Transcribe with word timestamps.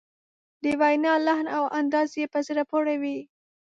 د 0.63 0.65
وینا 0.81 1.13
لحن 1.27 1.47
او 1.57 1.63
انداز 1.79 2.09
یې 2.19 2.25
په 2.33 2.39
زړه 2.47 2.63
پورې 2.71 2.95
وي. 3.01 3.19